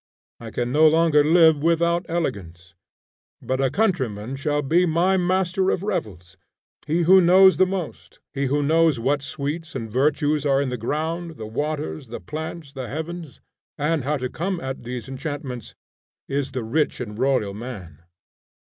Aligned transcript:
I 0.39 0.49
can 0.49 0.71
no 0.71 0.87
longer 0.87 1.23
live 1.23 1.61
without 1.61 2.07
elegance, 2.09 2.73
but 3.39 3.61
a 3.61 3.69
countryman 3.69 4.35
shall 4.35 4.63
be 4.63 4.87
my 4.87 5.15
master 5.15 5.69
of 5.69 5.83
revels. 5.83 6.37
He 6.87 7.03
who 7.03 7.21
knows 7.21 7.57
the 7.57 7.67
most; 7.67 8.19
he 8.33 8.47
who 8.47 8.63
knows 8.63 8.99
what 8.99 9.21
sweets 9.21 9.75
and 9.75 9.91
virtues 9.91 10.43
are 10.43 10.59
in 10.59 10.69
the 10.69 10.75
ground, 10.77 11.37
the 11.37 11.45
waters, 11.45 12.07
the 12.07 12.19
plants, 12.19 12.73
the 12.73 12.87
heavens, 12.87 13.41
and 13.77 14.03
how 14.03 14.17
to 14.17 14.27
come 14.27 14.59
at 14.59 14.81
these 14.81 15.07
enchantments, 15.07 15.75
is 16.27 16.53
the 16.53 16.63
rich 16.63 16.99
and 16.99 17.19
royal 17.19 17.53
man. 17.53 17.99